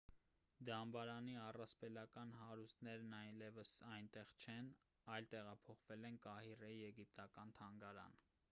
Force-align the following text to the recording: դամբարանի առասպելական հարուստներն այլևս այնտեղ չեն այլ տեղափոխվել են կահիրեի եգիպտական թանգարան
դամբարանի 0.67 1.33
առասպելական 1.41 2.31
հարուստներն 2.39 3.13
այլևս 3.17 3.75
այնտեղ 3.89 4.33
չեն 4.47 4.73
այլ 5.17 5.29
տեղափոխվել 5.35 6.09
են 6.11 6.21
կահիրեի 6.29 6.81
եգիպտական 6.87 7.59
թանգարան 7.61 8.23